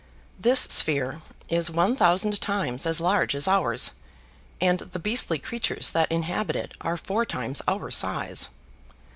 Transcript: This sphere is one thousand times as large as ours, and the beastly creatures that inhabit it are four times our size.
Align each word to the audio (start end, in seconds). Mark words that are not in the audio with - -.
This 0.39 0.61
sphere 0.61 1.21
is 1.47 1.69
one 1.69 1.95
thousand 1.95 2.41
times 2.41 2.87
as 2.87 2.99
large 2.99 3.35
as 3.35 3.47
ours, 3.47 3.91
and 4.59 4.79
the 4.79 4.97
beastly 4.97 5.37
creatures 5.37 5.91
that 5.91 6.11
inhabit 6.11 6.55
it 6.55 6.73
are 6.81 6.97
four 6.97 7.23
times 7.23 7.61
our 7.67 7.91
size. 7.91 8.49